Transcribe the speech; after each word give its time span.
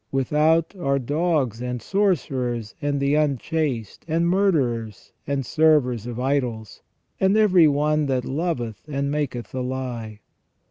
Without 0.11 0.75
are 0.77 0.97
dogs, 0.97 1.61
and 1.61 1.79
sorcerers, 1.79 2.73
and 2.81 2.99
the 2.99 3.13
unchaste, 3.13 4.03
and 4.07 4.27
murderers, 4.27 5.13
and 5.27 5.45
servers 5.45 6.07
of 6.07 6.19
idols, 6.19 6.81
and 7.19 7.37
every 7.37 7.67
one 7.67 8.07
that 8.07 8.25
loveth 8.25 8.81
and 8.89 9.11
maketh 9.11 9.53
a 9.53 9.61
lie. 9.61 10.21